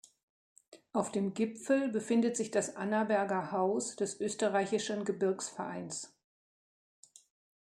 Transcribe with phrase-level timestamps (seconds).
[0.93, 6.11] Auf dem Gipfel befindet sich das Annaberger Haus des Österreichischen Gebirgsvereins.